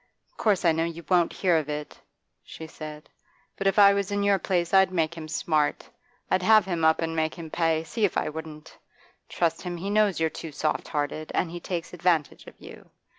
'Of 0.31 0.37
course 0.37 0.65
I 0.65 0.71
know 0.71 0.83
you 0.85 1.05
won't 1.07 1.31
hear 1.31 1.57
of 1.57 1.69
it,' 1.69 1.99
she 2.43 2.65
said, 2.65 3.07
'but 3.55 3.67
if 3.67 3.77
I 3.77 3.93
was 3.93 4.09
in 4.11 4.23
your 4.23 4.39
place 4.39 4.73
I'd 4.73 4.89
make 4.91 5.13
him 5.15 5.27
smart. 5.27 5.87
I'd 6.31 6.41
have 6.41 6.65
him 6.65 6.83
up 6.83 7.01
and 7.01 7.15
make 7.15 7.35
him 7.35 7.51
pay, 7.51 7.83
see 7.83 8.03
if 8.03 8.17
I 8.17 8.27
wouldn't. 8.29 8.75
Trust 9.29 9.61
him, 9.61 9.77
he 9.77 9.91
knows 9.91 10.19
you're 10.19 10.31
too 10.31 10.53
soft 10.53 10.87
hearted, 10.87 11.31
and 11.35 11.51
he 11.51 11.59
takes 11.59 11.93
advantage 11.93 12.47
of 12.47 12.59
you. 12.59 12.89